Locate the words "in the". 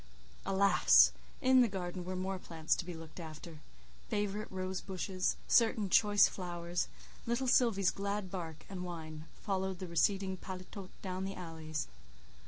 1.41-1.67